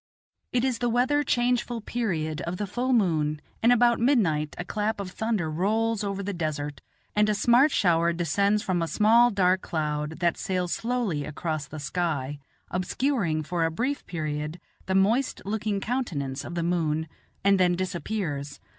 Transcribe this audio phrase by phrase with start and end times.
[0.51, 4.99] It is the weather changeful period of the full moon, and about midnight a clap
[4.99, 6.81] of thunder rolls over the desert,
[7.15, 11.79] and a smart shower descends from a small dark cloud, that sails slowly across the
[11.79, 12.39] sky,
[12.71, 17.07] obscuring for a brief period the moist looking countenance of the moon,
[17.43, 18.59] and then disappears.